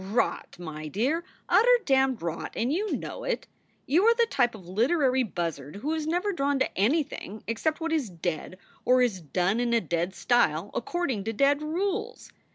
"Rot, 0.03 0.55
my 0.57 0.87
dear! 0.87 1.23
utter 1.47 1.77
damned 1.85 2.23
rot, 2.23 2.53
and 2.55 2.73
you 2.73 2.97
know 2.97 3.23
it. 3.23 3.45
You 3.85 4.03
are 4.05 4.15
the 4.15 4.25
type 4.25 4.55
of 4.55 4.67
literary 4.67 5.21
buzzard 5.21 5.75
who 5.75 5.93
is 5.93 6.07
never 6.07 6.33
drawn 6.33 6.57
to 6.57 6.75
any 6.75 7.03
thing 7.03 7.43
except 7.45 7.79
what 7.79 7.91
is 7.93 8.09
dead 8.09 8.57
or 8.83 9.03
is 9.03 9.21
done 9.21 9.59
in 9.59 9.75
a 9.75 9.79
dead 9.79 10.15
style 10.15 10.71
according 10.73 11.25
to 11.25 11.33
dead 11.33 11.61
rules. 11.61 12.31